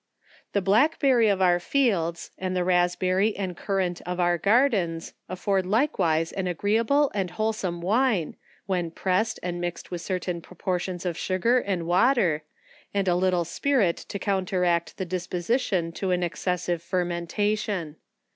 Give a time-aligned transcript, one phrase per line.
[0.53, 5.67] The blackberry of our fields, and the raspberry, and currant of our gar dens, afford
[5.67, 8.39] likewise an agreeable and wholesome wine ARDENT SPIRITS.
[8.45, 12.41] ±o when pressed, and mixed with certain proportions of su gar and water,
[12.95, 17.97] and a little spirit, to counteract their dis position to an excessive fermentation.